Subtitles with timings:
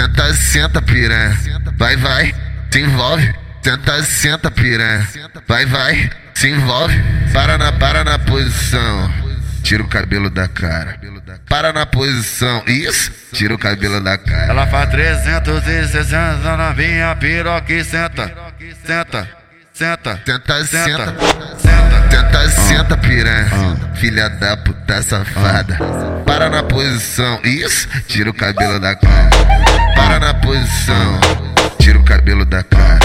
[0.00, 1.36] Senta, senta, piranha.
[1.76, 2.34] Vai, vai,
[2.70, 3.34] se envolve.
[3.62, 5.06] Senta, senta, piranha.
[5.46, 6.98] Vai, vai, se envolve.
[7.34, 9.12] Para na, para na posição.
[9.62, 10.98] Tira o cabelo da cara.
[11.46, 12.62] Para na posição.
[12.66, 14.46] Isso, tira o cabelo da cara.
[14.50, 18.32] Ela faz 360 na minha piroca e senta,
[18.86, 19.28] senta,
[19.74, 21.14] senta, Senta, senta.
[21.58, 22.08] senta.
[22.08, 23.50] Tenta, senta, piranha.
[23.96, 25.78] Filha da puta safada.
[26.24, 27.38] Para na posição.
[27.44, 29.30] Isso, tira o cabelo da cara.
[30.70, 31.20] Posição.
[31.80, 33.00] Tira o cabelo da cara.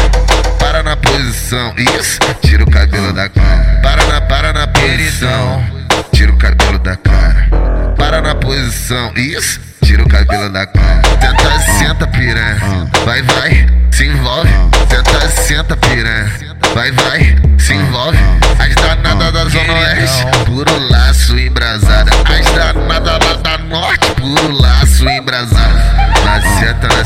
[0.60, 1.74] Para na posição.
[1.76, 3.80] Isso, tira o cabelo da cara.
[3.82, 5.66] Para na, para na posição.
[6.14, 7.50] Tira o cabelo da cara.
[7.98, 9.12] Para na posição.
[9.16, 11.02] Isso, tira o cabelo da cara.
[11.20, 12.88] Tenta, senta, piranha.
[13.04, 14.52] Vai, vai, se envolve.
[14.88, 16.32] Tenta, senta, piranha.
[16.76, 18.20] Vai, vai, se envolve.
[18.60, 21.05] As danadas da Zona Oeste, puro laço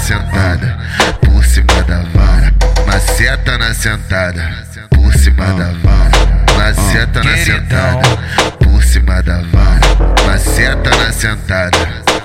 [0.09, 0.75] sentada,
[1.21, 2.51] por cima da vara.
[2.87, 6.57] Maceta na sentada, por cima da vara.
[6.57, 8.17] Maceta na sentada,
[8.59, 10.25] por cima da vara.
[10.25, 11.77] Maceta na sentada,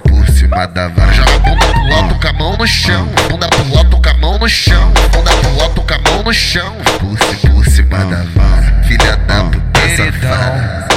[0.08, 1.12] por cima da vara.
[1.12, 3.08] Joga bunda pro alto com a mão no chão.
[3.28, 4.92] Bunda pro alto com a mão no chão.
[5.12, 6.76] Bunda pro alto com a mão no chão.
[6.98, 8.82] Por, por cima da vara.
[8.84, 10.93] Filha da puta safada.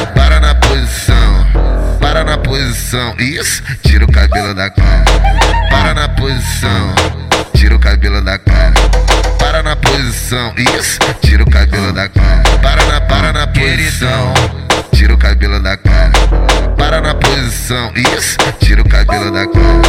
[2.97, 3.15] Posição.
[3.19, 5.05] Isso, tira o cabelo da cara.
[5.69, 6.95] Para na posição.
[7.55, 8.73] Tira o cabelo da cara.
[9.37, 10.53] Para na posição.
[10.57, 12.43] Isso, tira o cabelo da cara.
[12.61, 14.33] Para na, para na posição.
[14.93, 16.11] Tira o cabelo da cara.
[16.75, 17.91] Para na posição.
[17.95, 19.81] Isso, tira o cabelo da cara.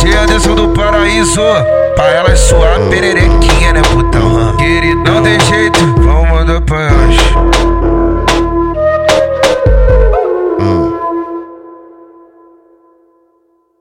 [0.00, 1.40] Tia Anderson do Paraíso,
[1.96, 4.36] pra elas suar pererequinha, né, putão?
[4.36, 4.54] hã?
[5.04, 5.83] Não tem jeito,